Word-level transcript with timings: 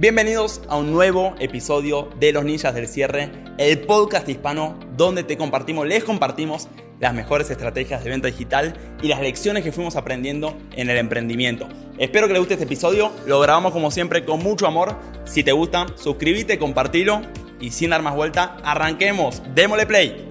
Bienvenidos 0.00 0.62
a 0.70 0.78
un 0.78 0.92
nuevo 0.92 1.34
episodio 1.40 2.08
de 2.18 2.32
Los 2.32 2.42
Ninjas 2.42 2.74
del 2.74 2.88
Cierre, 2.88 3.30
el 3.58 3.82
podcast 3.82 4.26
hispano 4.30 4.80
donde 4.96 5.24
te 5.24 5.36
compartimos, 5.36 5.86
les 5.86 6.04
compartimos 6.04 6.70
las 6.98 7.12
mejores 7.12 7.50
estrategias 7.50 8.02
de 8.02 8.08
venta 8.08 8.28
digital 8.28 8.96
y 9.02 9.08
las 9.08 9.20
lecciones 9.20 9.62
que 9.62 9.72
fuimos 9.72 9.96
aprendiendo 9.96 10.56
en 10.72 10.88
el 10.88 10.96
emprendimiento. 10.96 11.68
Espero 11.98 12.28
que 12.28 12.32
les 12.32 12.40
guste 12.40 12.54
este 12.54 12.64
episodio, 12.64 13.12
lo 13.26 13.40
grabamos 13.40 13.74
como 13.74 13.90
siempre 13.90 14.24
con 14.24 14.42
mucho 14.42 14.66
amor. 14.66 14.96
Si 15.26 15.44
te 15.44 15.52
gusta, 15.52 15.84
suscríbete, 15.96 16.58
compartilo 16.58 17.20
y 17.60 17.70
sin 17.70 17.90
dar 17.90 18.00
más 18.00 18.16
vuelta, 18.16 18.56
arranquemos, 18.64 19.42
démosle 19.54 19.84
play. 19.84 20.26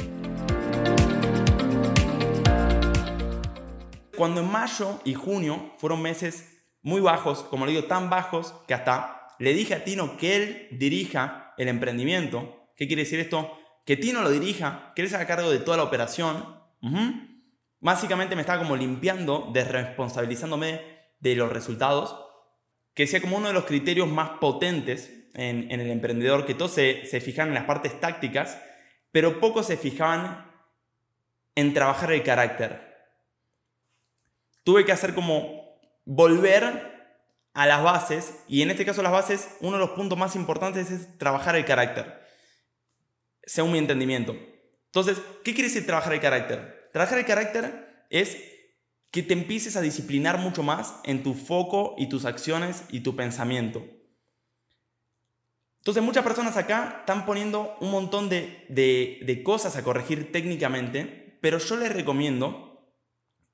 Cuando 4.17 4.41
en 4.41 4.51
mayo 4.51 4.99
y 5.05 5.13
junio 5.13 5.73
fueron 5.77 6.01
meses 6.01 6.57
muy 6.81 7.01
bajos, 7.01 7.43
como 7.43 7.67
le 7.67 7.73
digo, 7.73 7.83
tan 7.83 8.09
bajos 8.09 8.55
que 8.67 8.73
hasta 8.73 9.18
le 9.39 9.53
dije 9.53 9.73
a 9.73 9.83
Tino 9.83 10.17
que 10.17 10.35
él 10.35 10.67
dirija 10.71 11.53
el 11.57 11.69
emprendimiento. 11.69 12.67
¿Qué 12.75 12.87
quiere 12.87 13.03
decir 13.03 13.19
esto? 13.19 13.57
Que 13.85 13.97
Tino 13.97 14.21
lo 14.21 14.29
dirija, 14.29 14.91
que 14.95 15.01
él 15.01 15.09
se 15.09 15.15
haga 15.15 15.25
cargo 15.25 15.49
de 15.49 15.59
toda 15.59 15.77
la 15.77 15.83
operación. 15.83 16.59
Básicamente 17.79 18.35
me 18.35 18.41
estaba 18.41 18.61
como 18.61 18.75
limpiando, 18.75 19.49
desresponsabilizándome 19.53 20.81
de 21.19 21.35
los 21.35 21.51
resultados, 21.51 22.15
que 22.93 23.07
sea 23.07 23.21
como 23.21 23.37
uno 23.37 23.47
de 23.47 23.53
los 23.53 23.65
criterios 23.65 24.09
más 24.09 24.31
potentes 24.41 25.13
en, 25.33 25.71
el 25.71 25.89
emprendedor, 25.89 26.45
que 26.45 26.53
todos 26.53 26.71
se, 26.71 27.05
se 27.05 27.21
fijaban 27.21 27.49
en 27.49 27.55
las 27.55 27.63
partes 27.63 27.99
tácticas, 27.99 28.61
pero 29.11 29.39
pocos 29.39 29.67
se 29.67 29.77
fijaban 29.77 30.51
en 31.55 31.73
trabajar 31.73 32.11
el 32.11 32.23
carácter. 32.23 32.89
Tuve 34.63 34.85
que 34.85 34.91
hacer 34.91 35.13
como 35.13 35.79
volver 36.05 36.98
a 37.59 37.65
las 37.65 37.83
bases, 37.83 38.35
y 38.47 38.61
en 38.61 38.71
este 38.71 38.85
caso 38.85 39.03
las 39.03 39.11
bases, 39.11 39.49
uno 39.59 39.73
de 39.73 39.79
los 39.79 39.89
puntos 39.89 40.17
más 40.17 40.37
importantes 40.37 40.91
es 40.91 41.17
trabajar 41.17 41.57
el 41.57 41.65
carácter, 41.65 42.25
según 43.43 43.73
mi 43.73 43.79
entendimiento. 43.79 44.33
Entonces, 44.85 45.21
¿qué 45.43 45.53
quiere 45.53 45.67
decir 45.67 45.85
trabajar 45.85 46.13
el 46.13 46.21
carácter? 46.21 46.89
Trabajar 46.93 47.19
el 47.19 47.25
carácter 47.25 48.05
es 48.09 48.37
que 49.11 49.23
te 49.23 49.33
empieces 49.33 49.75
a 49.75 49.81
disciplinar 49.81 50.37
mucho 50.37 50.63
más 50.63 51.01
en 51.03 51.21
tu 51.21 51.33
foco 51.33 51.95
y 51.97 52.07
tus 52.07 52.23
acciones 52.23 52.85
y 52.91 53.01
tu 53.01 53.17
pensamiento. 53.17 53.85
Entonces 55.79 56.01
muchas 56.01 56.23
personas 56.23 56.55
acá 56.55 56.99
están 57.01 57.25
poniendo 57.25 57.75
un 57.81 57.91
montón 57.91 58.29
de, 58.29 58.67
de, 58.69 59.43
cosas 59.43 59.75
a 59.75 59.83
corregir 59.83 60.31
técnicamente, 60.31 61.37
pero 61.41 61.57
yo 61.57 61.75
les 61.75 61.91
recomiendo 61.91 62.89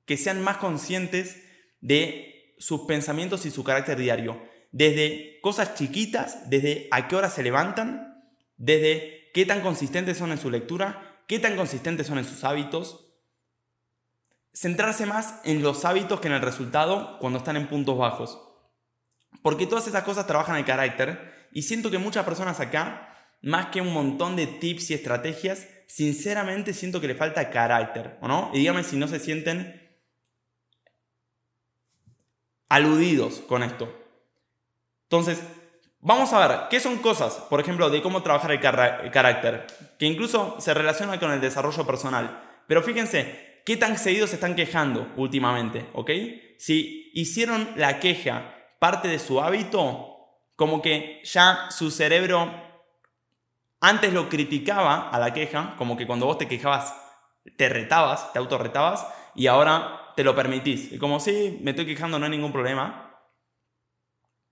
que 0.04 0.16
sean 0.16 0.44
más 0.44 0.58
conscientes 0.58 1.42
de 1.80 2.35
sus 2.58 2.82
pensamientos 2.82 3.46
y 3.46 3.50
su 3.50 3.64
carácter 3.64 3.98
diario. 3.98 4.42
Desde 4.72 5.40
cosas 5.40 5.74
chiquitas, 5.74 6.50
desde 6.50 6.88
a 6.90 7.08
qué 7.08 7.16
hora 7.16 7.30
se 7.30 7.42
levantan, 7.42 8.22
desde 8.56 9.30
qué 9.32 9.46
tan 9.46 9.60
consistentes 9.60 10.18
son 10.18 10.32
en 10.32 10.38
su 10.38 10.50
lectura, 10.50 11.22
qué 11.26 11.38
tan 11.38 11.56
consistentes 11.56 12.06
son 12.06 12.18
en 12.18 12.24
sus 12.24 12.44
hábitos. 12.44 13.12
Centrarse 14.52 15.06
más 15.06 15.40
en 15.44 15.62
los 15.62 15.84
hábitos 15.84 16.20
que 16.20 16.28
en 16.28 16.34
el 16.34 16.42
resultado 16.42 17.18
cuando 17.20 17.38
están 17.38 17.56
en 17.56 17.68
puntos 17.68 17.98
bajos. 17.98 18.40
Porque 19.42 19.66
todas 19.66 19.86
esas 19.86 20.04
cosas 20.04 20.26
trabajan 20.26 20.56
el 20.56 20.64
carácter 20.64 21.48
y 21.52 21.62
siento 21.62 21.90
que 21.90 21.98
muchas 21.98 22.24
personas 22.24 22.60
acá, 22.60 23.14
más 23.42 23.66
que 23.66 23.80
un 23.80 23.92
montón 23.92 24.34
de 24.34 24.46
tips 24.46 24.90
y 24.90 24.94
estrategias, 24.94 25.68
sinceramente 25.86 26.72
siento 26.72 27.00
que 27.00 27.08
le 27.08 27.14
falta 27.14 27.50
carácter, 27.50 28.18
¿o 28.20 28.28
no? 28.28 28.50
Y 28.52 28.58
dígame 28.58 28.82
si 28.82 28.96
no 28.96 29.08
se 29.08 29.20
sienten 29.20 29.85
aludidos 32.68 33.40
con 33.40 33.62
esto. 33.62 33.92
Entonces, 35.04 35.42
vamos 36.00 36.32
a 36.32 36.46
ver 36.46 36.58
qué 36.70 36.80
son 36.80 36.98
cosas, 36.98 37.34
por 37.48 37.60
ejemplo, 37.60 37.90
de 37.90 38.02
cómo 38.02 38.22
trabajar 38.22 38.50
el, 38.52 38.60
carácter, 38.60 39.66
que 39.98 40.06
incluso 40.06 40.56
se 40.58 40.74
relaciona 40.74 41.18
con 41.20 41.32
el 41.32 41.40
desarrollo 41.40 41.86
personal. 41.86 42.42
Pero 42.66 42.82
fíjense, 42.82 43.62
¿qué 43.64 43.76
tan 43.76 43.98
seguidos 43.98 44.30
se 44.30 44.36
están 44.36 44.56
quejando 44.56 45.12
últimamente? 45.16 45.88
¿Ok? 45.92 46.10
Si 46.58 47.10
hicieron 47.14 47.70
la 47.76 48.00
queja 48.00 48.54
parte 48.78 49.08
de 49.08 49.18
su 49.18 49.40
hábito, 49.40 50.16
como 50.56 50.82
que 50.82 51.20
ya 51.24 51.70
su 51.70 51.90
cerebro 51.90 52.50
antes 53.80 54.12
lo 54.12 54.28
criticaba 54.28 55.10
a 55.10 55.18
la 55.18 55.32
queja, 55.32 55.74
como 55.76 55.96
que 55.96 56.06
cuando 56.06 56.26
vos 56.26 56.38
te 56.38 56.48
quejabas, 56.48 56.94
te 57.56 57.68
retabas, 57.68 58.32
te 58.32 58.38
autorretabas, 58.38 59.06
y 59.34 59.46
ahora 59.46 60.05
te 60.16 60.24
lo 60.24 60.34
permitís. 60.34 60.92
Y 60.92 60.98
como 60.98 61.20
si 61.20 61.58
me 61.62 61.70
estoy 61.70 61.86
quejando, 61.86 62.18
no 62.18 62.24
hay 62.24 62.30
ningún 62.30 62.52
problema. 62.52 63.14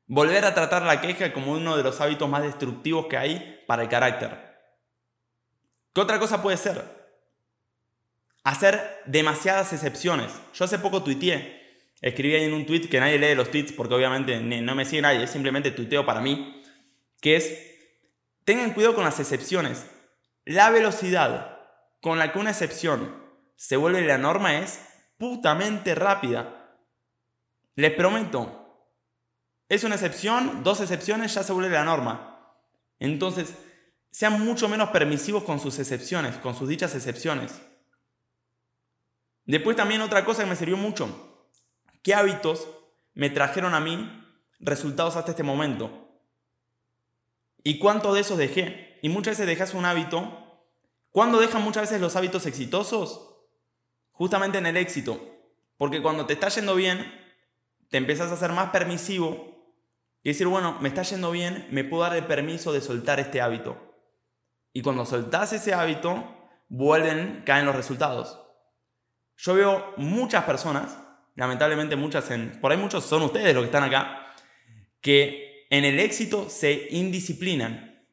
Volver 0.06 0.44
a 0.44 0.54
tratar 0.54 0.82
la 0.82 1.00
queja 1.00 1.32
como 1.32 1.52
uno 1.52 1.76
de 1.76 1.82
los 1.82 2.00
hábitos 2.00 2.28
más 2.28 2.42
destructivos 2.42 3.06
que 3.06 3.16
hay 3.16 3.64
para 3.66 3.82
el 3.82 3.88
carácter. 3.88 4.54
¿Qué 5.94 6.00
otra 6.00 6.18
cosa 6.18 6.42
puede 6.42 6.58
ser? 6.58 6.84
Hacer 8.44 9.02
demasiadas 9.06 9.72
excepciones. 9.72 10.32
Yo 10.52 10.66
hace 10.66 10.78
poco 10.78 11.02
tuiteé, 11.02 11.88
escribí 12.02 12.34
ahí 12.34 12.44
en 12.44 12.52
un 12.52 12.66
tweet 12.66 12.90
que 12.90 13.00
nadie 13.00 13.18
lee 13.18 13.34
los 13.34 13.50
tweets 13.50 13.72
porque 13.72 13.94
obviamente 13.94 14.38
no 14.40 14.74
me 14.74 14.84
sigue 14.84 15.00
nadie, 15.00 15.26
simplemente 15.26 15.70
tuiteo 15.70 16.04
para 16.04 16.20
mí, 16.20 16.62
que 17.22 17.36
es, 17.36 17.58
tengan 18.44 18.74
cuidado 18.74 18.94
con 18.94 19.04
las 19.04 19.18
excepciones. 19.18 19.86
La 20.44 20.68
velocidad 20.68 21.58
con 22.02 22.18
la 22.18 22.32
que 22.32 22.38
una 22.38 22.50
excepción 22.50 23.24
se 23.56 23.76
vuelve 23.76 24.02
la 24.02 24.18
norma 24.18 24.58
es 24.58 24.80
putamente 25.16 25.94
rápida. 25.94 26.78
Les 27.76 27.92
prometo, 27.92 28.64
es 29.68 29.84
una 29.84 29.94
excepción, 29.94 30.62
dos 30.62 30.80
excepciones 30.80 31.34
ya 31.34 31.42
se 31.42 31.52
vuelve 31.52 31.70
la 31.70 31.84
norma. 31.84 32.56
Entonces, 32.98 33.54
sean 34.10 34.44
mucho 34.44 34.68
menos 34.68 34.90
permisivos 34.90 35.44
con 35.44 35.58
sus 35.58 35.78
excepciones, 35.78 36.36
con 36.36 36.54
sus 36.54 36.68
dichas 36.68 36.94
excepciones. 36.94 37.60
Después 39.44 39.76
también 39.76 40.02
otra 40.02 40.24
cosa 40.24 40.44
que 40.44 40.50
me 40.50 40.56
sirvió 40.56 40.76
mucho. 40.76 41.48
¿Qué 42.02 42.14
hábitos 42.14 42.68
me 43.14 43.30
trajeron 43.30 43.74
a 43.74 43.80
mí 43.80 44.24
resultados 44.60 45.16
hasta 45.16 45.32
este 45.32 45.42
momento? 45.42 46.22
¿Y 47.62 47.78
cuánto 47.78 48.14
de 48.14 48.20
esos 48.20 48.38
dejé? 48.38 48.98
Y 49.02 49.08
muchas 49.08 49.32
veces 49.32 49.46
dejas 49.46 49.74
un 49.74 49.84
hábito. 49.84 50.70
¿Cuándo 51.10 51.40
dejan 51.40 51.62
muchas 51.62 51.84
veces 51.84 52.00
los 52.00 52.14
hábitos 52.14 52.46
exitosos? 52.46 53.33
Justamente 54.14 54.58
en 54.58 54.66
el 54.66 54.76
éxito. 54.76 55.20
Porque 55.76 56.00
cuando 56.00 56.24
te 56.26 56.32
está 56.32 56.48
yendo 56.48 56.74
bien, 56.74 57.12
te 57.90 57.98
empiezas 57.98 58.32
a 58.32 58.36
ser 58.36 58.52
más 58.52 58.70
permisivo 58.70 59.52
y 60.22 60.30
decir, 60.30 60.46
bueno, 60.46 60.78
me 60.80 60.88
está 60.88 61.02
yendo 61.02 61.30
bien, 61.30 61.68
me 61.70 61.84
puedo 61.84 62.02
dar 62.02 62.16
el 62.16 62.24
permiso 62.24 62.72
de 62.72 62.80
soltar 62.80 63.20
este 63.20 63.40
hábito. 63.40 63.76
Y 64.72 64.82
cuando 64.82 65.04
soltas 65.04 65.52
ese 65.52 65.74
hábito, 65.74 66.24
vuelven, 66.68 67.42
caen 67.44 67.66
los 67.66 67.76
resultados. 67.76 68.40
Yo 69.36 69.54
veo 69.54 69.94
muchas 69.96 70.44
personas, 70.44 70.96
lamentablemente 71.34 71.96
muchas, 71.96 72.30
en, 72.30 72.58
por 72.60 72.72
ahí 72.72 72.78
muchos 72.78 73.04
son 73.04 73.22
ustedes 73.22 73.54
los 73.54 73.62
que 73.62 73.66
están 73.66 73.82
acá, 73.82 74.34
que 75.00 75.66
en 75.70 75.84
el 75.84 76.00
éxito 76.00 76.48
se 76.48 76.88
indisciplinan. 76.90 78.06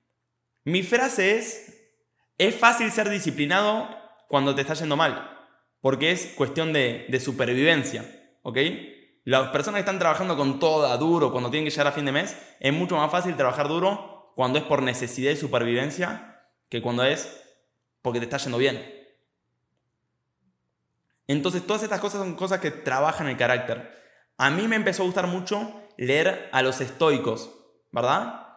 Mi 0.63 0.83
frase 0.83 1.37
es, 1.37 1.95
es 2.37 2.55
fácil 2.55 2.91
ser 2.91 3.09
disciplinado 3.09 3.87
cuando 4.27 4.53
te 4.53 4.61
está 4.61 4.73
yendo 4.73 4.97
mal 4.97 5.40
porque 5.81 6.11
es 6.11 6.27
cuestión 6.35 6.73
de, 6.73 7.19
supervivencia, 7.23 8.05
¿ok? 8.43 8.57
Las 9.23 9.49
personas 9.49 9.79
que 9.79 9.81
están 9.81 9.99
trabajando 9.99 10.37
con 10.37 10.59
toda, 10.59 10.95
duro, 10.97 11.31
cuando 11.31 11.49
tienen 11.49 11.65
que 11.65 11.71
llegar 11.71 11.87
a 11.87 11.91
fin 11.91 12.05
de 12.05 12.11
mes, 12.11 12.37
es 12.59 12.73
mucho 12.73 12.95
más 12.95 13.11
fácil 13.11 13.35
trabajar 13.35 13.67
duro 13.67 14.31
cuando 14.35 14.59
es 14.59 14.65
por 14.65 14.81
necesidad 14.81 15.31
y 15.31 15.35
supervivencia 15.35 16.47
que 16.69 16.81
cuando 16.81 17.03
es 17.03 17.41
porque 18.01 18.19
te 18.19 18.25
está 18.25 18.37
yendo 18.37 18.57
bien. 18.57 19.01
Entonces, 21.27 21.65
todas 21.65 21.83
estas 21.83 21.99
cosas 21.99 22.19
son 22.19 22.35
cosas 22.35 22.59
que 22.59 22.71
trabajan 22.71 23.27
el 23.27 23.37
carácter. 23.37 23.91
A 24.37 24.49
mí 24.49 24.67
me 24.67 24.75
empezó 24.75 25.03
a 25.03 25.05
gustar 25.05 25.27
mucho 25.27 25.81
leer 25.97 26.49
a 26.51 26.61
los 26.61 26.81
estoicos, 26.81 27.51
¿verdad? 27.91 28.47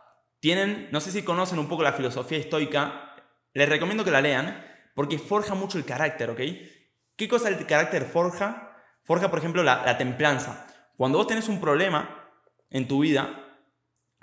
Tienen, 0.40 0.88
no 0.90 1.00
sé 1.00 1.12
si 1.12 1.22
conocen 1.22 1.58
un 1.58 1.68
poco 1.68 1.82
la 1.82 1.92
filosofía 1.92 2.38
estoica, 2.38 3.14
les 3.52 3.68
recomiendo 3.68 4.04
que 4.04 4.10
la 4.10 4.20
lean 4.20 4.64
porque 4.94 5.18
forja 5.18 5.54
mucho 5.54 5.78
el 5.78 5.84
carácter, 5.84 6.30
¿ok? 6.30 6.40
¿Qué 7.16 7.28
cosa 7.28 7.48
el 7.48 7.64
carácter 7.66 8.04
forja? 8.04 8.76
Forja, 9.04 9.30
por 9.30 9.38
ejemplo, 9.38 9.62
la, 9.62 9.96
templanza. 9.98 10.66
Cuando 10.96 11.18
vos 11.18 11.26
tenés 11.26 11.48
un 11.48 11.60
problema 11.60 12.30
en 12.70 12.88
tu 12.88 13.00
vida, 13.00 13.60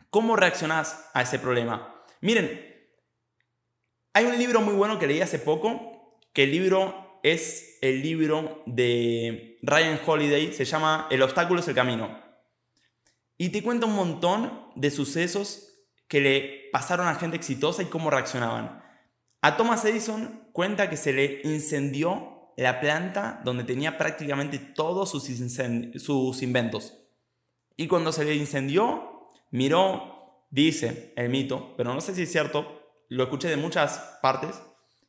¿cómo 0.10 0.36
reaccionás 0.36 1.10
a 1.14 1.22
ese 1.22 1.40
problema? 1.40 2.04
Miren, 2.20 2.70
hay 4.14 4.26
un 4.26 4.38
libro 4.38 4.62
muy 4.62 4.74
bueno 4.74 5.00
que 5.00 5.08
leí 5.08 5.22
hace 5.22 5.40
poco, 5.40 6.20
que 6.34 6.44
el 6.44 6.52
libro 6.52 7.20
es 7.24 7.78
el 7.82 8.02
libro 8.02 8.64
de 8.66 9.58
Ryan 9.62 10.00
Holiday, 10.06 10.54
se 10.54 10.66
llama 10.66 11.08
El 11.10 11.22
obstáculo 11.22 11.62
es 11.62 11.68
el 11.68 11.76
camino. 11.76 12.20
Y 13.38 13.50
te 13.50 13.64
cuenta 13.64 13.86
un 13.86 13.96
montón 13.96 14.70
de 14.76 14.92
sucesos 14.92 15.72
que 16.08 16.20
le 16.20 16.70
pasaron 16.74 17.08
a 17.08 17.16
gente 17.16 17.38
exitosa 17.38 17.82
y 17.84 17.86
cómo 17.86 18.10
reaccionaban. 18.10 18.84
A 19.42 19.58
Thomas 19.58 19.86
Edison 19.86 20.50
cuenta 20.52 20.90
que 20.90 20.98
se 20.98 21.14
le 21.14 21.42
incendió 21.44 22.31
la 22.58 22.80
planta 22.80 23.42
donde 23.44 23.64
tenía 23.64 23.98
prácticamente 23.98 24.60
todos 24.60 25.10
sus, 25.10 25.24
sus 26.02 26.42
inventos. 26.42 26.98
Y 27.78 27.88
cuando 27.88 28.12
se 28.12 28.26
le 28.26 28.36
incendió, 28.36 29.32
miró 29.52 30.12
dice 30.52 31.14
el 31.16 31.30
mito, 31.30 31.74
pero 31.78 31.94
no 31.94 32.02
sé 32.02 32.14
si 32.14 32.24
es 32.24 32.32
cierto, 32.32 32.82
lo 33.08 33.24
escuché 33.24 33.48
de 33.48 33.58
muchas 33.58 34.20
partes, 34.22 34.62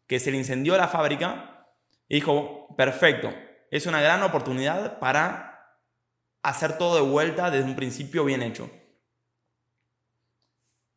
que 0.06 0.20
se 0.20 0.30
le 0.30 0.38
incendió 0.38 0.76
la 0.76 0.88
fábrica 0.88 1.66
y 2.08 2.16
dijo, 2.16 2.68
perfecto, 2.76 3.32
es 3.70 3.86
una 3.86 4.00
gran 4.00 4.22
oportunidad 4.22 4.98
para 4.98 5.78
hacer 6.42 6.78
todo 6.78 6.96
de 6.96 7.10
vuelta 7.10 7.50
desde 7.50 7.68
un 7.68 7.76
principio 7.76 8.24
bien 8.24 8.42
hecho. 8.42 8.70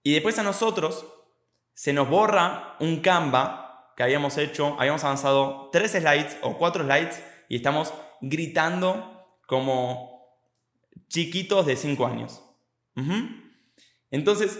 Y 0.03 0.13
después 0.13 0.38
a 0.38 0.44
nosotros 0.44 1.06
se 1.74 1.94
nos 1.94 2.09
borra 2.09 2.75
un 2.80 3.00
Canva 3.01 3.64
que 3.95 4.03
habíamos 4.03 4.38
hecho, 4.38 4.75
habíamos 4.80 5.03
avanzado 5.03 5.69
tres 5.71 5.92
slides 5.92 6.38
o 6.42 6.57
cuatro 6.57 6.83
slides 6.83 7.24
y 7.50 7.56
estamos 7.56 7.94
gritando 8.21 9.27
como 9.47 10.39
chiquitos 11.07 11.65
de 11.65 11.75
cinco 11.75 12.06
años. 12.06 12.42
Entonces, 14.12 14.59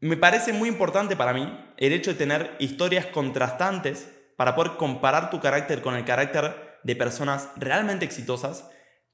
me 0.00 0.16
parece 0.16 0.52
muy 0.52 0.68
importante 0.68 1.16
para 1.16 1.32
mí 1.32 1.72
el 1.76 1.92
hecho 1.92 2.12
de 2.12 2.18
tener 2.18 2.56
historias 2.58 3.06
contrastantes 3.06 4.08
para 4.36 4.54
poder 4.54 4.76
comparar 4.76 5.30
tu 5.30 5.40
carácter 5.40 5.82
con 5.82 5.96
el 5.96 6.04
carácter 6.04 6.78
de 6.84 6.96
personas 6.96 7.50
realmente 7.56 8.04
exitosas, 8.04 8.70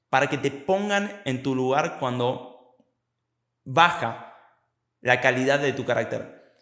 para 0.09 0.27
que 0.27 0.37
te 0.37 0.51
pongan 0.51 1.21
en 1.25 1.41
tu 1.41 1.55
lugar 1.55 1.97
cuando 1.99 2.77
baja 3.63 4.37
la 5.01 5.19
calidad 5.19 5.59
de 5.59 5.73
tu 5.73 5.83
carácter. 5.83 6.53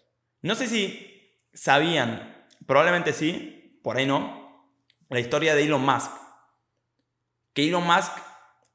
No 0.42 0.56
sé 0.56 0.68
si 0.68 1.38
sabían, 1.54 2.33
probablemente 2.66 3.14
sí, 3.14 3.80
por 3.84 3.98
ahí 3.98 4.06
no, 4.06 4.44
la 5.10 5.20
historia 5.20 5.56
de 5.56 5.64
Elon 5.64 5.86
Musk. 5.86 6.12
Que 7.54 7.68
Elon 7.68 7.86
Musk 7.86 8.12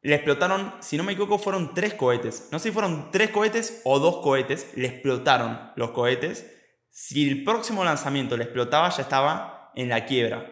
le 0.03 0.15
explotaron, 0.15 0.75
si 0.81 0.97
no 0.97 1.05
me 1.05 1.13
equivoco, 1.13 1.39
fueron 1.39 1.75
tres 1.75 1.95
cohetes. 1.95 2.49
No 2.53 2.59
sé 2.59 2.69
si 2.69 2.73
fueron 2.73 3.11
tres 3.11 3.31
cohetes 3.31 3.83
o 3.85 3.99
dos 3.99 4.23
cohetes. 4.23 4.71
Le 4.77 4.87
explotaron 4.89 5.73
los 5.77 5.91
cohetes. 5.91 6.47
Si 6.91 7.29
el 7.29 7.45
próximo 7.45 7.85
lanzamiento 7.85 8.37
le 8.37 8.45
explotaba, 8.45 8.89
ya 8.91 9.03
estaba 9.03 9.73
en 9.75 9.89
la 9.89 10.07
quiebra. 10.07 10.47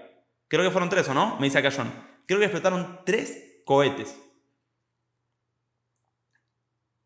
Creo 0.49 0.65
que 0.65 0.71
fueron 0.71 0.91
tres, 0.91 1.09
¿o 1.09 1.15
no? 1.15 1.37
Me 1.39 1.47
dice 1.47 1.59
acá 1.59 1.71
John. 1.75 1.93
Creo 2.27 2.41
que 2.41 2.47
explotaron 2.47 3.01
tres 3.05 3.63
cohetes. 3.65 4.19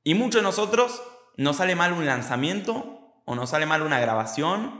Y 0.02 0.14
muchos 0.14 0.40
de 0.40 0.42
nosotros 0.42 1.02
nos 1.36 1.56
sale 1.56 1.76
mal 1.76 1.92
un 1.92 2.06
lanzamiento 2.06 3.22
o 3.26 3.34
nos 3.34 3.50
sale 3.50 3.66
mal 3.66 3.82
una 3.82 4.00
grabación 4.00 4.79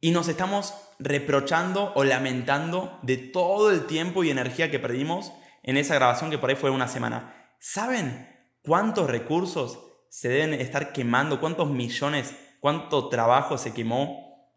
y 0.00 0.10
nos 0.10 0.28
estamos 0.28 0.74
reprochando 0.98 1.92
o 1.94 2.04
lamentando 2.04 2.98
de 3.02 3.16
todo 3.16 3.70
el 3.70 3.86
tiempo 3.86 4.24
y 4.24 4.30
energía 4.30 4.70
que 4.70 4.78
perdimos 4.78 5.32
en 5.62 5.76
esa 5.76 5.94
grabación 5.94 6.30
que 6.30 6.38
por 6.38 6.50
ahí 6.50 6.56
fue 6.56 6.70
una 6.70 6.88
semana. 6.88 7.54
¿Saben 7.58 8.28
cuántos 8.62 9.10
recursos 9.10 9.80
se 10.08 10.28
deben 10.28 10.54
estar 10.54 10.92
quemando? 10.92 11.40
¿Cuántos 11.40 11.68
millones? 11.68 12.34
¿Cuánto 12.60 13.08
trabajo 13.08 13.58
se 13.58 13.74
quemó 13.74 14.52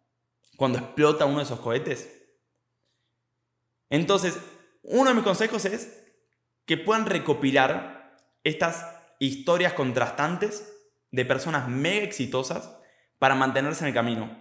cuando 0.57 0.79
explota 0.79 1.25
uno 1.25 1.37
de 1.37 1.43
esos 1.43 1.59
cohetes? 1.59 2.09
Entonces, 3.89 4.39
uno 4.83 5.09
de 5.09 5.15
mis 5.15 5.23
consejos 5.23 5.65
es 5.65 6.01
que 6.65 6.77
puedan 6.77 7.05
recopilar 7.05 8.17
estas 8.43 8.85
historias 9.19 9.73
contrastantes 9.73 10.71
de 11.11 11.25
personas 11.25 11.67
mega 11.67 12.03
exitosas 12.03 12.77
para 13.19 13.35
mantenerse 13.35 13.83
en 13.83 13.89
el 13.89 13.93
camino. 13.93 14.40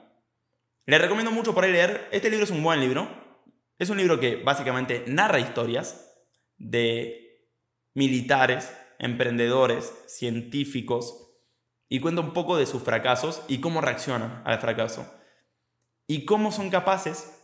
Les 0.87 1.01
recomiendo 1.01 1.31
mucho 1.31 1.55
por 1.55 1.65
ahí 1.65 1.73
leer. 1.73 2.09
Este 2.13 2.31
libro 2.31 2.45
es 2.45 2.51
un 2.51 2.63
buen 2.63 2.81
libro. 2.81 3.09
Es 3.79 3.91
un 3.91 3.97
libro 3.97 4.21
que 4.21 4.37
básicamente 4.37 5.05
narra 5.07 5.39
historias 5.39 6.07
de 6.59 7.49
militares, 7.95 8.73
emprendedores, 8.99 9.93
científicos, 10.07 11.31
y 11.89 12.01
cuenta 12.01 12.21
un 12.21 12.33
poco 12.33 12.57
de 12.57 12.67
sus 12.67 12.83
fracasos 12.83 13.43
y 13.49 13.61
cómo 13.61 13.81
reaccionan 13.81 14.43
al 14.45 14.61
fracaso. 14.61 15.13
Y 16.07 16.25
cómo 16.25 16.53
son 16.53 16.71
capaces 16.71 17.37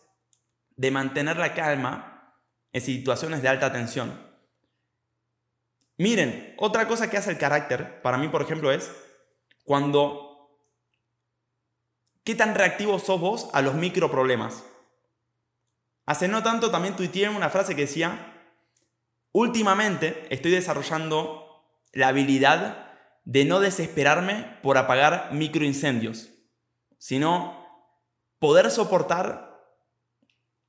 de 0.77 0.91
mantener 0.91 1.37
la 1.37 1.55
calma 1.55 2.39
en 2.73 2.81
situaciones 2.81 3.43
de 3.43 3.49
alta 3.49 3.73
tensión. 3.73 4.25
Miren, 5.99 6.55
otra 6.59 6.87
cosa 6.87 7.11
que 7.11 7.17
hace 7.17 7.31
el 7.31 7.39
carácter, 7.39 8.03
para 8.03 8.19
mí 8.19 8.29
por 8.29 8.43
ejemplo, 8.43 8.71
es 8.71 8.93
cuando... 9.65 10.26
¿Qué 12.27 12.35
tan 12.35 12.57
reactivo 12.57 12.99
sos 12.99 13.21
vos 13.21 13.49
a 13.55 13.63
los 13.63 13.75
microproblemas? 13.75 14.65
Hace 16.05 16.27
no 16.29 16.43
tanto 16.43 16.71
también 16.71 16.97
tuiteé 16.97 17.29
una 17.29 17.51
frase 17.51 17.75
que 17.75 17.83
decía, 17.83 18.33
Últimamente 19.39 20.27
estoy 20.31 20.51
desarrollando 20.51 21.47
la 21.93 22.09
habilidad 22.09 22.91
de 23.27 23.45
no 23.45 23.61
desesperarme 23.61 24.59
por 24.63 24.79
apagar 24.79 25.29
microincendios, 25.33 26.31
sino 26.97 27.63
poder 28.39 28.71
soportar 28.71 29.61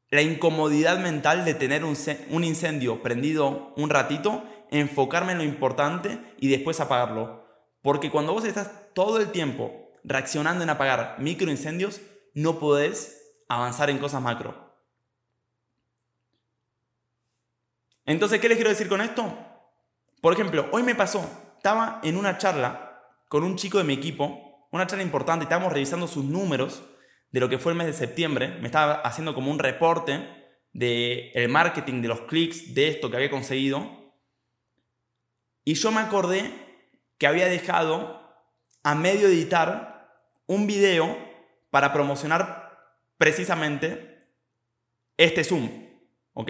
la 0.09 0.21
incomodidad 0.21 0.99
mental 0.99 1.43
de 1.43 1.53
tener 1.53 1.85
un, 1.85 2.43
incendio 2.43 3.01
prendido 3.01 3.73
un 3.77 3.89
ratito, 3.89 4.43
enfocarme 4.69 5.31
en 5.31 5.37
lo 5.37 5.43
importante 5.45 6.19
y 6.37 6.49
después 6.49 6.81
apagarlo. 6.81 7.47
Porque 7.81 8.11
cuando 8.11 8.33
vos 8.33 8.43
estás 8.43 8.93
todo 8.93 9.17
el 9.17 9.31
tiempo 9.31 9.86
reaccionando 10.07 10.63
en 10.63 10.69
apagar 10.69 11.17
microincendios, 11.19 12.01
no 12.33 12.59
podés 12.59 13.35
avanzar 13.49 13.89
en 13.89 13.99
cosas 13.99 14.21
macro. 14.21 14.55
Entonces, 18.05 18.39
¿qué 18.39 18.47
les 18.47 18.57
quiero 18.57 18.69
decir 18.69 18.87
con 18.87 19.01
esto? 19.01 19.37
Por 20.21 20.33
ejemplo, 20.33 20.69
hoy 20.71 20.81
me 20.81 20.95
pasó, 20.95 21.29
estaba 21.57 21.99
en 22.03 22.17
una 22.17 22.37
charla 22.37 23.03
con 23.27 23.43
un 23.43 23.57
chico 23.57 23.77
de 23.77 23.83
mi 23.83 23.93
equipo, 23.93 24.67
una 24.71 24.87
charla 24.87 25.03
importante, 25.03 25.43
estábamos 25.43 25.73
revisando 25.73 26.07
sus 26.07 26.23
números 26.23 26.83
de 27.31 27.39
lo 27.41 27.49
que 27.49 27.59
fue 27.59 27.73
el 27.73 27.77
mes 27.77 27.87
de 27.87 27.93
septiembre, 27.93 28.57
me 28.59 28.67
estaba 28.67 28.93
haciendo 29.01 29.35
como 29.35 29.51
un 29.51 29.59
reporte 29.59 30.25
del 30.71 31.31
el 31.33 31.49
marketing, 31.49 32.01
de 32.01 32.07
los 32.07 32.21
clics, 32.21 32.73
de 32.73 32.87
esto 32.87 33.09
que 33.09 33.17
había 33.17 33.29
conseguido, 33.29 34.13
y 35.65 35.73
yo 35.73 35.91
me 35.91 35.99
acordé 35.99 36.49
que 37.17 37.27
había 37.27 37.47
dejado 37.47 38.21
a 38.83 38.95
medio 38.95 39.27
editar 39.27 39.96
un 40.47 40.65
video 40.67 41.17
para 41.69 41.93
promocionar 41.93 42.67
precisamente 43.17 44.33
este 45.17 45.43
Zoom, 45.43 45.69
¿ok? 46.33 46.49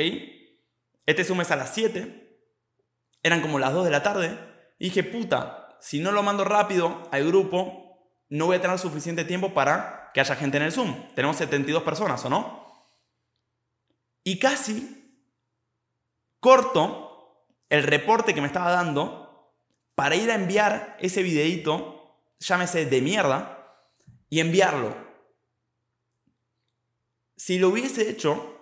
Este 1.05 1.23
Zoom 1.23 1.41
es 1.41 1.51
a 1.51 1.55
las 1.55 1.73
7. 1.73 2.23
Eran 3.23 3.41
como 3.41 3.59
las 3.59 3.73
2 3.73 3.85
de 3.85 3.91
la 3.91 4.03
tarde. 4.03 4.37
Y 4.77 4.85
dije, 4.85 5.03
puta, 5.03 5.77
si 5.81 5.99
no 5.99 6.11
lo 6.11 6.23
mando 6.23 6.43
rápido 6.43 7.07
al 7.11 7.25
grupo, 7.25 8.13
no 8.29 8.45
voy 8.45 8.57
a 8.57 8.61
tener 8.61 8.77
suficiente 8.77 9.23
tiempo 9.23 9.53
para 9.53 10.11
que 10.13 10.19
haya 10.19 10.35
gente 10.35 10.57
en 10.57 10.63
el 10.63 10.71
Zoom. 10.71 11.13
Tenemos 11.15 11.37
72 11.37 11.83
personas, 11.83 12.23
¿o 12.25 12.29
no? 12.29 12.67
Y 14.23 14.39
casi 14.39 15.23
corto 16.39 17.47
el 17.69 17.83
reporte 17.83 18.33
que 18.33 18.41
me 18.41 18.47
estaba 18.47 18.71
dando 18.71 19.53
para 19.95 20.15
ir 20.15 20.29
a 20.29 20.35
enviar 20.35 20.97
ese 20.99 21.23
videito, 21.23 22.19
llámese 22.39 22.85
de 22.85 23.01
mierda, 23.01 23.56
y 24.29 24.39
enviarlo. 24.39 24.95
Si 27.35 27.59
lo 27.59 27.69
hubiese 27.69 28.09
hecho, 28.09 28.57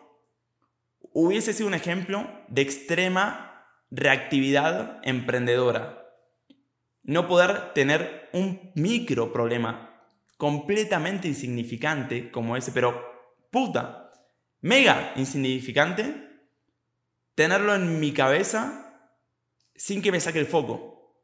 hubiese 1.13 1.53
sido 1.53 1.67
un 1.67 1.74
ejemplo 1.74 2.29
de 2.50 2.62
extrema 2.62 3.67
reactividad 3.89 5.00
emprendedora. 5.03 6.05
No 7.03 7.27
poder 7.27 7.74
tener 7.74 8.29
un 8.34 8.72
micro 8.75 9.31
problema 9.31 10.03
completamente 10.38 11.27
insignificante 11.27 12.31
como 12.31 12.57
ese, 12.57 12.72
pero 12.72 13.01
puta, 13.51 14.12
mega 14.60 15.13
insignificante, 15.15 16.25
tenerlo 17.36 17.75
en 17.75 18.00
mi 18.00 18.12
cabeza 18.12 19.12
sin 19.75 20.01
que 20.01 20.12
me 20.12 20.19
saque 20.19 20.39
el 20.39 20.48
foco. 20.48 21.24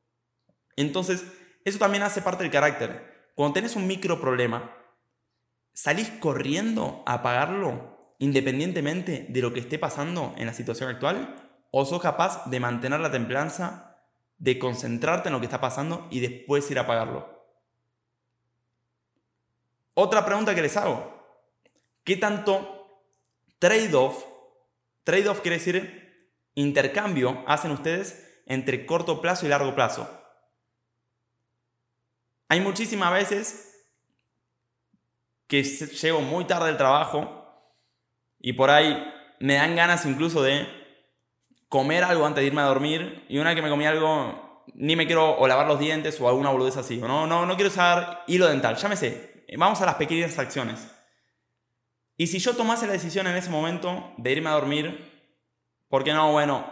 Entonces, 0.75 1.25
eso 1.65 1.79
también 1.79 2.03
hace 2.03 2.21
parte 2.21 2.43
del 2.43 2.51
carácter. 2.51 3.10
Cuando 3.41 3.55
tenés 3.55 3.75
un 3.75 3.87
micro 3.87 4.21
problema, 4.21 4.71
salís 5.73 6.11
corriendo 6.11 7.01
a 7.07 7.13
apagarlo 7.15 8.13
independientemente 8.19 9.25
de 9.29 9.41
lo 9.41 9.51
que 9.51 9.61
esté 9.61 9.79
pasando 9.79 10.35
en 10.37 10.45
la 10.45 10.53
situación 10.53 10.91
actual? 10.91 11.33
¿O 11.71 11.83
sos 11.85 12.03
capaz 12.03 12.45
de 12.51 12.59
mantener 12.59 12.99
la 12.99 13.09
templanza, 13.09 13.97
de 14.37 14.59
concentrarte 14.59 15.29
en 15.29 15.33
lo 15.33 15.39
que 15.39 15.47
está 15.47 15.59
pasando 15.59 16.07
y 16.11 16.19
después 16.19 16.69
ir 16.69 16.77
a 16.77 16.85
pagarlo? 16.85 17.47
Otra 19.95 20.23
pregunta 20.23 20.53
que 20.53 20.61
les 20.61 20.77
hago. 20.77 21.41
¿Qué 22.03 22.17
tanto 22.17 23.01
trade-off, 23.57 24.23
trade-off 25.03 25.41
quiere 25.41 25.57
decir 25.57 26.29
intercambio, 26.53 27.43
hacen 27.47 27.71
ustedes 27.71 28.43
entre 28.45 28.85
corto 28.85 29.19
plazo 29.19 29.47
y 29.47 29.49
largo 29.49 29.73
plazo? 29.73 30.20
Hay 32.51 32.59
muchísimas 32.59 33.13
veces 33.13 33.81
que 35.47 35.63
llego 35.63 36.19
muy 36.19 36.43
tarde 36.43 36.67
del 36.67 36.75
trabajo 36.75 37.49
y 38.39 38.51
por 38.51 38.69
ahí 38.69 39.01
me 39.39 39.53
dan 39.53 39.73
ganas 39.73 40.05
incluso 40.05 40.41
de 40.41 40.67
comer 41.69 42.03
algo 42.03 42.25
antes 42.25 42.41
de 42.41 42.47
irme 42.47 42.59
a 42.59 42.65
dormir. 42.65 43.25
Y 43.29 43.37
una 43.37 43.55
que 43.55 43.61
me 43.61 43.69
comí 43.69 43.85
algo, 43.85 44.65
ni 44.73 44.97
me 44.97 45.05
quiero 45.05 45.37
o 45.37 45.47
lavar 45.47 45.65
los 45.65 45.79
dientes 45.79 46.19
o 46.19 46.27
alguna 46.27 46.49
boludez 46.49 46.75
así. 46.75 46.97
No, 46.97 47.25
no, 47.25 47.45
no 47.45 47.55
quiero 47.55 47.69
usar 47.69 48.25
hilo 48.27 48.49
dental. 48.49 48.75
Llámese. 48.75 49.45
Vamos 49.57 49.79
a 49.79 49.85
las 49.85 49.95
pequeñas 49.95 50.37
acciones. 50.37 50.91
Y 52.17 52.27
si 52.27 52.39
yo 52.39 52.53
tomase 52.57 52.85
la 52.85 52.91
decisión 52.91 53.27
en 53.27 53.37
ese 53.37 53.49
momento 53.49 54.13
de 54.17 54.29
irme 54.29 54.49
a 54.49 54.55
dormir, 54.55 55.31
porque 55.87 56.11
no, 56.11 56.33
bueno, 56.33 56.65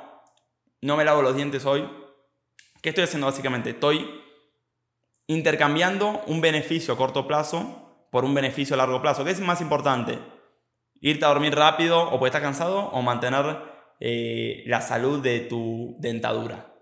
no 0.81 0.98
me 0.98 1.05
lavo 1.05 1.21
los 1.21 1.38
dientes 1.38 1.65
hoy, 1.65 1.89
¿qué 2.81 2.89
estoy 2.89 3.05
haciendo 3.05 3.27
básicamente? 3.27 3.69
Estoy 3.69 4.27
intercambiando 5.29 6.24
un 6.25 6.41
beneficio 6.41 6.95
a 6.95 6.98
corto 6.98 7.27
plazo 7.27 8.07
por 8.12 8.25
un 8.25 8.33
beneficio 8.33 8.74
a 8.74 8.77
largo 8.77 9.00
plazo. 9.00 9.24
¿Qué 9.24 9.29
es 9.29 9.39
más 9.39 9.62
importante? 9.62 10.17
¿Irte 11.01 11.24
a 11.24 11.27
dormir 11.27 11.53
rápido 11.53 12.01
o 12.01 12.19
porque 12.19 12.41
cansado 12.41 12.89
o 12.89 13.01
mantener 13.03 13.59
eh, 14.00 14.63
la 14.65 14.81
salud 14.81 15.21
de 15.21 15.41
tu 15.41 15.95
dentadura? 16.00 16.74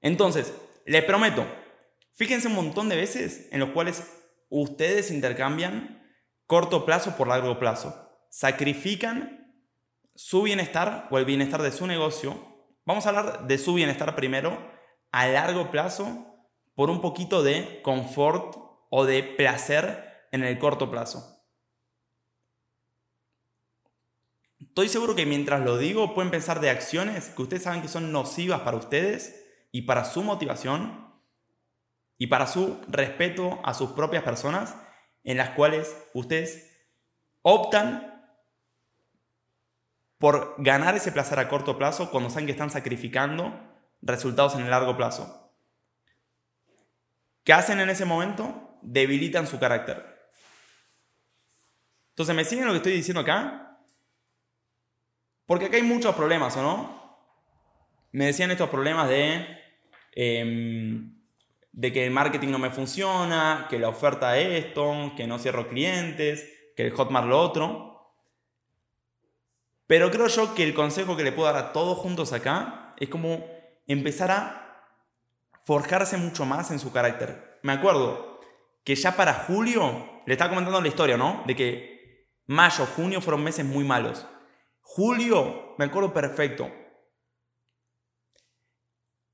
Entonces, 0.00 0.54
les 0.86 1.04
prometo, 1.04 1.44
fíjense 2.14 2.48
un 2.48 2.54
montón 2.54 2.88
de 2.88 2.96
veces 2.96 3.48
en 3.52 3.60
los 3.60 3.68
cuales 3.70 4.02
ustedes 4.48 5.10
intercambian 5.10 6.02
corto 6.46 6.86
plazo 6.86 7.14
por 7.14 7.28
largo 7.28 7.58
plazo. 7.58 8.10
Sacrifican 8.30 9.54
su 10.14 10.40
bienestar 10.40 11.08
o 11.10 11.18
el 11.18 11.26
bienestar 11.26 11.60
de 11.60 11.72
su 11.72 11.86
negocio. 11.86 12.42
Vamos 12.86 13.04
a 13.04 13.10
hablar 13.10 13.46
de 13.46 13.58
su 13.58 13.74
bienestar 13.74 14.16
primero 14.16 14.56
a 15.12 15.26
largo 15.26 15.70
plazo 15.70 16.29
por 16.80 16.88
un 16.88 17.02
poquito 17.02 17.42
de 17.42 17.82
confort 17.82 18.56
o 18.88 19.04
de 19.04 19.22
placer 19.22 20.26
en 20.32 20.44
el 20.44 20.58
corto 20.58 20.90
plazo. 20.90 21.44
Estoy 24.58 24.88
seguro 24.88 25.14
que 25.14 25.26
mientras 25.26 25.60
lo 25.60 25.76
digo 25.76 26.14
pueden 26.14 26.30
pensar 26.30 26.58
de 26.60 26.70
acciones 26.70 27.28
que 27.28 27.42
ustedes 27.42 27.64
saben 27.64 27.82
que 27.82 27.88
son 27.88 28.12
nocivas 28.12 28.62
para 28.62 28.78
ustedes 28.78 29.44
y 29.70 29.82
para 29.82 30.06
su 30.06 30.22
motivación 30.22 31.20
y 32.16 32.28
para 32.28 32.46
su 32.46 32.80
respeto 32.88 33.60
a 33.62 33.74
sus 33.74 33.90
propias 33.90 34.22
personas 34.22 34.74
en 35.22 35.36
las 35.36 35.50
cuales 35.50 35.94
ustedes 36.14 36.80
optan 37.42 38.24
por 40.16 40.54
ganar 40.56 40.94
ese 40.94 41.12
placer 41.12 41.40
a 41.40 41.48
corto 41.50 41.76
plazo 41.76 42.10
cuando 42.10 42.30
saben 42.30 42.46
que 42.46 42.52
están 42.52 42.70
sacrificando 42.70 43.52
resultados 44.00 44.54
en 44.54 44.62
el 44.62 44.70
largo 44.70 44.96
plazo. 44.96 45.39
¿Qué 47.50 47.54
hacen 47.54 47.80
en 47.80 47.90
ese 47.90 48.04
momento? 48.04 48.78
Debilitan 48.80 49.44
su 49.44 49.58
carácter. 49.58 50.30
Entonces, 52.10 52.36
¿me 52.36 52.44
siguen 52.44 52.66
lo 52.66 52.70
que 52.70 52.76
estoy 52.76 52.92
diciendo 52.92 53.22
acá? 53.22 53.76
Porque 55.46 55.64
acá 55.64 55.76
hay 55.76 55.82
muchos 55.82 56.14
problemas, 56.14 56.56
¿o 56.56 56.62
no? 56.62 57.26
Me 58.12 58.26
decían 58.26 58.52
estos 58.52 58.70
problemas 58.70 59.08
de... 59.08 59.48
Em, 60.12 61.20
de 61.72 61.92
que 61.92 62.06
el 62.06 62.12
marketing 62.12 62.50
no 62.50 62.60
me 62.60 62.70
funciona, 62.70 63.66
que 63.68 63.80
la 63.80 63.88
oferta 63.88 64.38
esto, 64.38 65.12
que 65.16 65.26
no 65.26 65.40
cierro 65.40 65.68
clientes, 65.68 66.48
que 66.76 66.86
el 66.86 66.92
Hotmart 66.92 67.26
lo 67.26 67.40
otro. 67.40 68.14
Pero 69.88 70.12
creo 70.12 70.28
yo 70.28 70.54
que 70.54 70.62
el 70.62 70.72
consejo 70.72 71.16
que 71.16 71.24
le 71.24 71.32
puedo 71.32 71.52
dar 71.52 71.60
a 71.60 71.72
todos 71.72 71.98
juntos 71.98 72.32
acá 72.32 72.94
es 72.96 73.08
como 73.08 73.44
empezar 73.88 74.30
a 74.30 74.69
forjarse 75.64 76.16
mucho 76.16 76.44
más 76.44 76.70
en 76.70 76.78
su 76.78 76.92
carácter. 76.92 77.58
Me 77.62 77.72
acuerdo 77.72 78.40
que 78.84 78.94
ya 78.94 79.16
para 79.16 79.34
julio, 79.34 80.22
le 80.26 80.32
estaba 80.32 80.50
comentando 80.50 80.80
la 80.80 80.88
historia, 80.88 81.16
¿no? 81.16 81.42
De 81.46 81.54
que 81.54 82.28
mayo, 82.46 82.86
junio 82.86 83.20
fueron 83.20 83.44
meses 83.44 83.64
muy 83.64 83.84
malos. 83.84 84.26
Julio, 84.80 85.74
me 85.78 85.84
acuerdo 85.84 86.12
perfecto, 86.12 86.70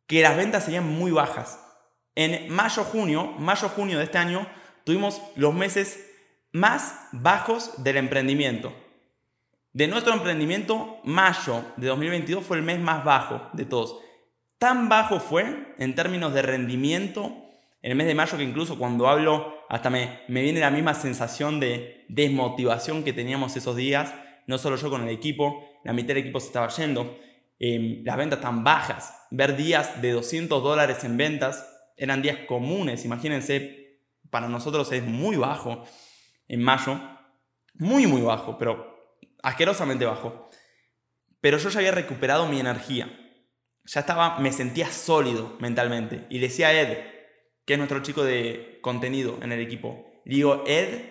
que 0.07 0.23
las 0.23 0.37
ventas 0.37 0.65
serían 0.65 0.87
muy 0.87 1.11
bajas. 1.11 1.63
En 2.15 2.53
mayo-junio, 2.53 3.33
mayo-junio 3.39 3.99
de 3.99 4.05
este 4.05 4.19
año, 4.19 4.47
tuvimos 4.85 5.21
los 5.35 5.53
meses 5.55 6.09
más 6.53 7.09
bajos 7.13 7.83
del 7.83 7.99
emprendimiento. 7.99 8.73
De 9.73 9.89
nuestro 9.89 10.15
emprendimiento, 10.15 11.01
mayo 11.05 11.63
de 11.77 11.89
2022 11.89 12.45
fue 12.45 12.57
el 12.57 12.63
mes 12.63 12.79
más 12.79 13.05
bajo 13.05 13.51
de 13.53 13.67
todos. 13.67 14.01
Tan 14.59 14.89
bajo 14.89 15.21
fue 15.21 15.75
en 15.79 15.95
términos 15.95 16.33
de 16.33 16.43
rendimiento 16.43 17.47
en 17.83 17.93
el 17.93 17.97
mes 17.99 18.07
de 18.07 18.15
mayo 18.15 18.39
que 18.39 18.43
incluso 18.43 18.79
cuando 18.79 19.07
hablo 19.09 19.55
hasta 19.69 19.91
me, 19.91 20.21
me 20.29 20.43
viene 20.43 20.61
la 20.61 20.71
misma 20.71 20.95
sensación 20.95 21.61
de 21.61 22.05
desmotivación 22.09 23.05
que 23.05 23.13
teníamos 23.13 23.57
esos 23.57 23.77
días, 23.77 24.15
no 24.47 24.59
solo 24.59 24.77
yo 24.77 24.91
con 24.91 25.03
el 25.03 25.11
equipo, 25.11 25.81
la 25.85 25.93
mitad 25.93 26.09
del 26.09 26.19
equipo 26.19 26.41
se 26.41 26.47
estaba 26.47 26.69
yendo, 26.69 27.19
eh, 27.59 28.03
las 28.05 28.17
ventas 28.17 28.41
tan 28.41 28.65
bajas, 28.65 29.15
ver 29.31 29.57
días 29.57 30.01
de 30.03 30.13
200 30.13 30.63
dólares 30.63 31.05
en 31.05 31.17
ventas 31.17 31.65
eran 31.97 32.23
días 32.23 32.39
comunes, 32.49 33.05
imagínense, 33.05 34.01
para 34.31 34.49
nosotros 34.49 34.91
es 34.93 35.03
muy 35.05 35.37
bajo 35.37 35.85
en 36.49 36.63
mayo, 36.63 37.01
muy, 37.75 38.07
muy 38.07 38.23
bajo, 38.23 38.59
pero 38.59 39.17
asquerosamente 39.43 40.05
bajo. 40.05 40.51
Pero 41.41 41.59
yo 41.59 41.69
ya 41.69 41.79
había 41.79 41.93
recuperado 41.93 42.47
mi 42.47 42.59
energía, 42.59 43.26
ya 43.87 44.01
estaba, 44.01 44.39
me 44.39 44.53
sentía 44.53 44.91
sólido 44.91 45.57
mentalmente. 45.61 46.27
Y 46.29 46.39
decía 46.39 46.73
Ed, 46.73 46.99
que 47.65 47.75
es 47.75 47.79
nuestro 47.79 48.03
chico 48.03 48.25
de 48.25 48.79
contenido 48.83 49.39
en 49.43 49.53
el 49.53 49.61
equipo, 49.61 50.07
digo, 50.25 50.65
Ed, 50.67 51.03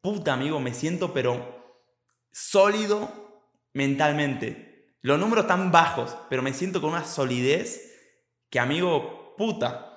puta 0.00 0.34
amigo, 0.34 0.60
me 0.60 0.74
siento 0.74 1.12
pero 1.12 1.82
sólido 2.30 3.42
mentalmente. 3.72 4.96
Los 5.00 5.18
números 5.18 5.46
tan 5.46 5.70
bajos, 5.70 6.16
pero 6.28 6.42
me 6.42 6.52
siento 6.52 6.80
con 6.80 6.90
una 6.90 7.04
solidez 7.04 7.94
que 8.50 8.58
amigo, 8.58 9.34
puta, 9.36 9.88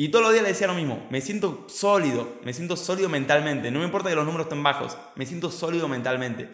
y 0.00 0.10
todos 0.10 0.26
los 0.26 0.32
días 0.32 0.44
le 0.44 0.50
decía 0.50 0.68
lo 0.68 0.74
mismo, 0.74 1.06
me 1.10 1.20
siento 1.20 1.66
sólido, 1.68 2.38
me 2.44 2.52
siento 2.52 2.76
sólido 2.76 3.08
mentalmente, 3.08 3.72
no 3.72 3.80
me 3.80 3.84
importa 3.84 4.08
que 4.08 4.14
los 4.14 4.24
números 4.24 4.46
estén 4.46 4.62
bajos, 4.62 4.96
me 5.16 5.26
siento 5.26 5.50
sólido 5.50 5.88
mentalmente. 5.88 6.48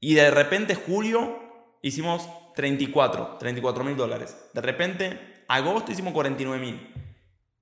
Y 0.00 0.14
de 0.14 0.30
repente 0.32 0.74
julio 0.74 1.78
hicimos 1.82 2.28
34, 2.54 3.36
34 3.38 3.84
mil 3.84 3.96
dólares. 3.96 4.36
De 4.52 4.60
repente 4.60 5.44
agosto 5.48 5.92
hicimos 5.92 6.12
49 6.12 6.60
mil. 6.60 6.94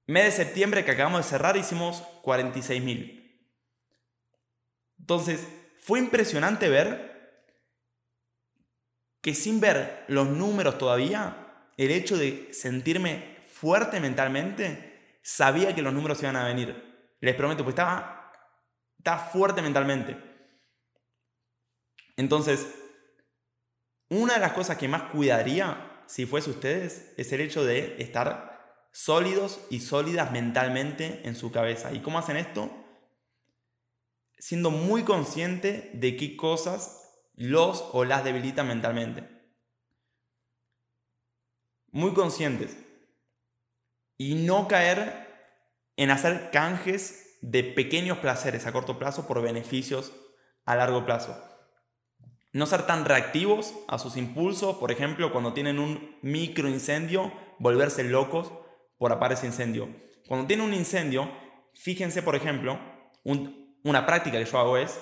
Mes 0.06 0.24
de 0.24 0.44
septiembre 0.44 0.84
que 0.84 0.90
acabamos 0.90 1.24
de 1.24 1.30
cerrar 1.30 1.56
hicimos 1.56 2.02
46 2.22 2.82
mil. 2.82 3.48
Entonces 4.98 5.46
fue 5.80 5.98
impresionante 5.98 6.68
ver 6.68 7.12
que 9.20 9.34
sin 9.34 9.60
ver 9.60 10.04
los 10.08 10.28
números 10.28 10.78
todavía, 10.78 11.68
el 11.76 11.90
hecho 11.90 12.16
de 12.16 12.52
sentirme 12.52 13.38
fuerte 13.46 14.00
mentalmente, 14.00 15.18
sabía 15.22 15.74
que 15.74 15.82
los 15.82 15.94
números 15.94 16.20
iban 16.22 16.36
a 16.36 16.44
venir. 16.44 17.16
Les 17.20 17.36
prometo, 17.36 17.62
pues 17.62 17.74
estaba, 17.74 18.32
estaba 18.98 19.18
fuerte 19.18 19.62
mentalmente. 19.62 20.16
Entonces, 22.16 22.66
una 24.12 24.34
de 24.34 24.40
las 24.40 24.52
cosas 24.52 24.76
que 24.76 24.88
más 24.88 25.04
cuidaría, 25.04 26.02
si 26.06 26.26
fuese 26.26 26.50
ustedes, 26.50 27.14
es 27.16 27.32
el 27.32 27.40
hecho 27.40 27.64
de 27.64 27.96
estar 28.02 28.86
sólidos 28.92 29.60
y 29.70 29.80
sólidas 29.80 30.32
mentalmente 30.32 31.22
en 31.24 31.34
su 31.34 31.50
cabeza. 31.50 31.92
¿Y 31.92 32.00
cómo 32.00 32.18
hacen 32.18 32.36
esto? 32.36 32.70
Siendo 34.38 34.70
muy 34.70 35.04
consciente 35.04 35.90
de 35.94 36.16
qué 36.16 36.36
cosas 36.36 37.26
los 37.34 37.88
o 37.92 38.04
las 38.04 38.22
debilitan 38.22 38.68
mentalmente. 38.68 39.28
Muy 41.90 42.12
conscientes 42.12 42.76
y 44.18 44.34
no 44.34 44.68
caer 44.68 45.56
en 45.96 46.10
hacer 46.10 46.50
canjes 46.50 47.38
de 47.40 47.64
pequeños 47.64 48.18
placeres 48.18 48.66
a 48.66 48.72
corto 48.72 48.98
plazo 48.98 49.26
por 49.26 49.40
beneficios 49.40 50.12
a 50.66 50.76
largo 50.76 51.06
plazo. 51.06 51.51
No 52.52 52.66
ser 52.66 52.86
tan 52.86 53.06
reactivos 53.06 53.74
a 53.88 53.98
sus 53.98 54.16
impulsos, 54.16 54.76
por 54.76 54.92
ejemplo, 54.92 55.32
cuando 55.32 55.54
tienen 55.54 55.78
un 55.78 56.18
micro 56.20 56.68
incendio, 56.68 57.32
volverse 57.58 58.04
locos 58.04 58.52
por 58.98 59.10
aparecer 59.10 59.46
incendio. 59.46 59.88
Cuando 60.28 60.46
tienen 60.46 60.66
un 60.66 60.74
incendio, 60.74 61.30
fíjense, 61.74 62.22
por 62.22 62.36
ejemplo, 62.36 62.78
una 63.84 64.04
práctica 64.04 64.38
que 64.38 64.44
yo 64.44 64.58
hago 64.58 64.76
es, 64.76 65.00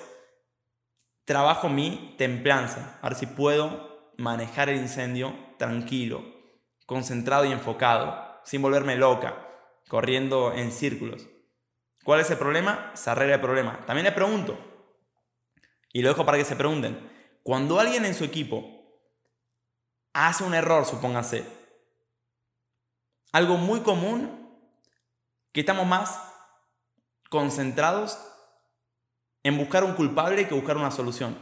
trabajo 1.25 1.67
mi 1.67 2.15
templanza, 2.17 2.97
a 3.01 3.09
ver 3.09 3.17
si 3.17 3.25
puedo 3.25 4.13
manejar 4.17 4.69
el 4.69 4.77
incendio 4.77 5.35
tranquilo, 5.57 6.23
concentrado 6.85 7.45
y 7.45 7.51
enfocado 7.51 8.39
sin 8.45 8.61
volverme 8.61 8.95
loca, 8.95 9.47
corriendo 9.89 10.53
en 10.53 10.71
círculos. 10.71 11.27
¿Cuál 12.03 12.21
es 12.21 12.31
el 12.31 12.37
problema? 12.37 12.91
Se 12.95 13.09
arregla 13.09 13.35
el 13.35 13.41
problema. 13.41 13.85
También 13.85 14.05
le 14.05 14.11
pregunto, 14.13 14.57
y 15.93 16.01
lo 16.01 16.09
dejo 16.09 16.25
para 16.25 16.37
que 16.37 16.45
se 16.45 16.55
pregunten, 16.55 17.10
cuando 17.43 17.79
alguien 17.79 18.05
en 18.05 18.13
su 18.13 18.23
equipo 18.23 18.63
hace 20.13 20.43
un 20.43 20.53
error, 20.53 20.85
supóngase, 20.85 21.45
algo 23.31 23.57
muy 23.57 23.81
común, 23.81 24.41
que 25.51 25.61
estamos 25.61 25.85
más 25.87 26.19
concentrados 27.29 28.19
en 29.43 29.57
buscar 29.57 29.83
un 29.83 29.93
culpable 29.93 30.47
que 30.47 30.53
buscar 30.53 30.77
una 30.77 30.91
solución. 30.91 31.37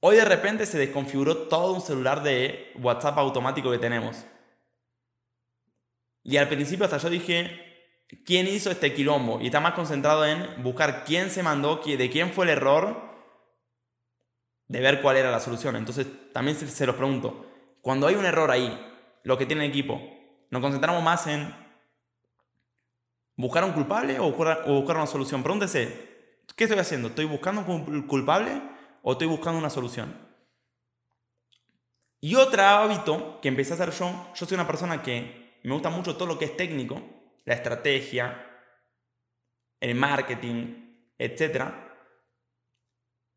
Hoy 0.00 0.16
de 0.16 0.24
repente 0.24 0.66
se 0.66 0.78
desconfiguró 0.78 1.48
todo 1.48 1.72
un 1.72 1.80
celular 1.80 2.22
de 2.22 2.72
WhatsApp 2.80 3.18
automático 3.18 3.70
que 3.70 3.78
tenemos. 3.78 4.24
Y 6.22 6.36
al 6.36 6.48
principio 6.48 6.84
hasta 6.84 6.98
yo 6.98 7.08
dije, 7.08 8.04
¿quién 8.24 8.46
hizo 8.46 8.70
este 8.70 8.92
quilombo? 8.92 9.40
Y 9.40 9.46
está 9.46 9.60
más 9.60 9.74
concentrado 9.74 10.26
en 10.26 10.62
buscar 10.62 11.04
quién 11.04 11.30
se 11.30 11.42
mandó, 11.42 11.76
de 11.76 12.10
quién 12.10 12.32
fue 12.32 12.44
el 12.44 12.50
error, 12.50 13.05
de 14.68 14.80
ver 14.80 15.00
cuál 15.00 15.16
era 15.16 15.30
la 15.30 15.40
solución. 15.40 15.76
Entonces 15.76 16.06
también 16.32 16.56
se 16.56 16.86
los 16.86 16.96
pregunto, 16.96 17.46
cuando 17.80 18.06
hay 18.06 18.14
un 18.16 18.24
error 18.24 18.50
ahí, 18.50 18.78
lo 19.22 19.38
que 19.38 19.46
tiene 19.46 19.64
el 19.64 19.70
equipo, 19.70 20.00
¿nos 20.50 20.62
concentramos 20.62 21.02
más 21.02 21.26
en 21.26 21.54
buscar 23.36 23.64
un 23.64 23.72
culpable 23.72 24.18
o 24.18 24.30
buscar, 24.30 24.62
o 24.66 24.74
buscar 24.74 24.96
una 24.96 25.06
solución? 25.06 25.42
Pregúntese, 25.42 26.38
¿qué 26.54 26.64
estoy 26.64 26.78
haciendo? 26.78 27.08
¿Estoy 27.08 27.24
buscando 27.26 27.62
un 27.62 28.06
culpable 28.06 28.60
o 29.02 29.12
estoy 29.12 29.26
buscando 29.26 29.58
una 29.58 29.70
solución? 29.70 30.26
Y 32.20 32.34
otro 32.34 32.62
hábito 32.62 33.40
que 33.40 33.48
empecé 33.48 33.72
a 33.72 33.74
hacer 33.74 33.90
yo, 33.92 34.32
yo 34.34 34.46
soy 34.46 34.54
una 34.54 34.66
persona 34.66 35.02
que 35.02 35.60
me 35.62 35.72
gusta 35.72 35.90
mucho 35.90 36.16
todo 36.16 36.26
lo 36.26 36.38
que 36.38 36.46
es 36.46 36.56
técnico, 36.56 37.00
la 37.44 37.54
estrategia, 37.54 38.44
el 39.80 39.94
marketing, 39.94 41.12
etc. 41.18 41.85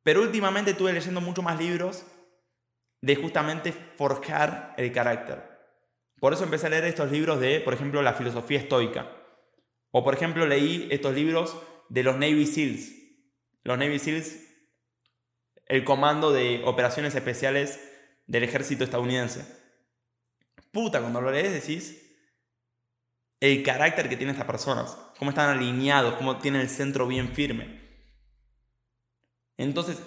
Pero 0.03 0.21
últimamente 0.21 0.71
estuve 0.71 0.93
leyendo 0.93 1.21
mucho 1.21 1.41
más 1.41 1.59
libros 1.59 2.05
de 3.01 3.15
justamente 3.15 3.71
forjar 3.71 4.73
el 4.77 4.91
carácter. 4.91 5.43
Por 6.19 6.33
eso 6.33 6.43
empecé 6.43 6.67
a 6.67 6.69
leer 6.69 6.85
estos 6.85 7.11
libros 7.11 7.39
de, 7.39 7.61
por 7.61 7.73
ejemplo, 7.73 8.01
la 8.01 8.13
filosofía 8.13 8.59
estoica. 8.59 9.09
O, 9.91 10.03
por 10.03 10.13
ejemplo, 10.13 10.45
leí 10.45 10.87
estos 10.91 11.13
libros 11.15 11.57
de 11.89 12.03
los 12.03 12.15
Navy 12.15 12.45
SEALs. 12.45 12.93
Los 13.63 13.77
Navy 13.77 13.99
SEALs 13.99 14.49
el 15.69 15.83
comando 15.83 16.31
de 16.33 16.61
operaciones 16.65 17.15
especiales 17.15 17.79
del 18.27 18.43
ejército 18.43 18.83
estadounidense. 18.83 19.45
Puta, 20.71 20.99
cuando 20.99 21.21
lo 21.21 21.31
lees 21.31 21.53
decís 21.53 22.05
el 23.39 23.63
carácter 23.63 24.09
que 24.09 24.17
tienen 24.17 24.35
estas 24.35 24.47
personas, 24.47 24.97
cómo 25.17 25.31
están 25.31 25.49
alineados, 25.49 26.15
cómo 26.15 26.39
tienen 26.39 26.61
el 26.61 26.69
centro 26.69 27.07
bien 27.07 27.33
firme. 27.33 27.88
Entonces, 29.59 30.01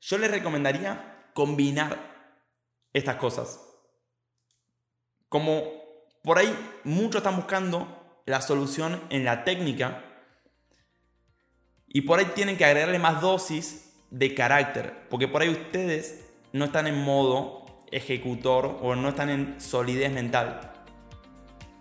yo 0.00 0.18
les 0.18 0.30
recomendaría 0.30 1.30
combinar 1.32 1.96
estas 2.92 3.16
cosas. 3.16 3.60
Como 5.28 5.62
por 6.24 6.38
ahí 6.38 6.52
muchos 6.82 7.16
están 7.16 7.36
buscando 7.36 8.20
la 8.26 8.40
solución 8.40 9.00
en 9.10 9.24
la 9.24 9.44
técnica 9.44 10.02
y 11.86 12.00
por 12.00 12.18
ahí 12.18 12.26
tienen 12.34 12.56
que 12.56 12.64
agregarle 12.64 12.98
más 12.98 13.20
dosis 13.20 13.94
de 14.10 14.34
carácter, 14.34 15.06
porque 15.08 15.28
por 15.28 15.42
ahí 15.42 15.50
ustedes 15.50 16.28
no 16.52 16.64
están 16.64 16.88
en 16.88 17.00
modo 17.00 17.64
ejecutor 17.92 18.80
o 18.82 18.96
no 18.96 19.10
están 19.10 19.30
en 19.30 19.60
solidez 19.60 20.10
mental. 20.10 20.72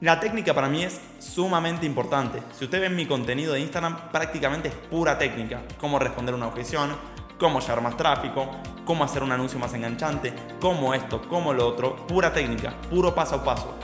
La 0.01 0.19
técnica 0.19 0.53
para 0.53 0.69
mí 0.69 0.83
es 0.83 1.01
sumamente 1.17 1.87
importante. 1.87 2.39
Si 2.51 2.65
ustedes 2.65 2.81
ven 2.81 2.95
mi 2.95 3.07
contenido 3.07 3.53
de 3.53 3.61
Instagram, 3.61 4.11
prácticamente 4.11 4.67
es 4.67 4.75
pura 4.75 5.17
técnica. 5.17 5.63
Cómo 5.79 5.97
responder 5.97 6.35
una 6.35 6.47
objeción, 6.47 6.95
cómo 7.37 7.59
llevar 7.59 7.81
más 7.81 7.97
tráfico, 7.97 8.47
cómo 8.85 9.03
hacer 9.03 9.23
un 9.23 9.31
anuncio 9.31 9.59
más 9.59 9.73
enganchante, 9.73 10.33
cómo 10.59 10.93
esto, 10.93 11.21
cómo 11.27 11.53
lo 11.53 11.67
otro. 11.67 11.95
Pura 12.07 12.33
técnica, 12.33 12.73
puro 12.89 13.13
paso 13.13 13.35
a 13.35 13.43
paso. 13.43 13.75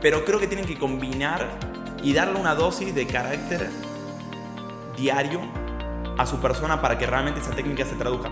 Pero 0.00 0.24
creo 0.24 0.38
que 0.38 0.46
tienen 0.46 0.66
que 0.66 0.78
combinar 0.78 1.48
y 2.02 2.12
darle 2.12 2.38
una 2.38 2.54
dosis 2.54 2.94
de 2.94 3.06
carácter 3.06 3.70
diario 4.96 5.40
a 6.18 6.26
su 6.26 6.38
persona 6.40 6.80
para 6.80 6.98
que 6.98 7.06
realmente 7.06 7.40
esa 7.40 7.54
técnica 7.54 7.84
se 7.84 7.96
traduzca. 7.96 8.30